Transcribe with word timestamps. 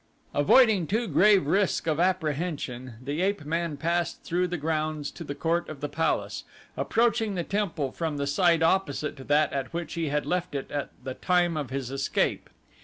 Avoiding 0.33 0.87
too 0.87 1.07
grave 1.07 1.45
risk 1.45 1.85
of 1.85 1.99
apprehension 1.99 2.95
the 3.03 3.21
ape 3.21 3.45
man 3.45 3.77
passed 3.77 4.23
through 4.23 4.47
the 4.47 4.57
grounds 4.57 5.11
to 5.11 5.23
the 5.23 5.35
court 5.35 5.69
of 5.69 5.79
the 5.79 5.87
palace, 5.87 6.43
approaching 6.75 7.35
the 7.35 7.43
temple 7.43 7.91
from 7.91 8.17
the 8.17 8.25
side 8.25 8.63
opposite 8.63 9.15
to 9.17 9.23
that 9.25 9.53
at 9.53 9.75
which 9.75 9.93
he 9.93 10.07
had 10.07 10.25
left 10.25 10.55
it 10.55 10.71
at 10.71 10.89
the 11.03 11.13
time 11.13 11.55
of 11.55 11.69
his 11.69 11.91
escape. 11.91 12.49